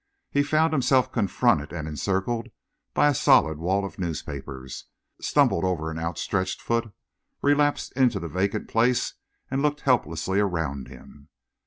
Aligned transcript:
He 0.31 0.41
found 0.41 0.73
himself 0.73 1.11
confronted 1.11 1.71
and 1.71 1.87
encircled 1.87 2.47
by 2.95 3.07
a 3.07 3.13
solid 3.13 3.59
wall 3.59 3.85
of 3.85 3.99
newspapers, 3.99 4.85
stumbled 5.21 5.63
over 5.63 5.91
an 5.91 5.99
outstretched 5.99 6.59
foot, 6.59 6.91
relapsed 7.43 7.91
into 7.91 8.19
the 8.19 8.27
vacant 8.27 8.67
place 8.67 9.13
and 9.51 9.61
looked 9.61 9.81
helplessly 9.81 10.39
around 10.39 10.87
him. 10.87 11.29